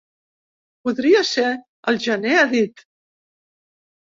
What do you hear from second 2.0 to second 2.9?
gener, ha dit.